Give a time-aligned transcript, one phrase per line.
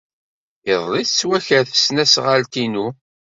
[0.71, 2.87] Iḍelli ay tettwaker tesnasɣalt-inu.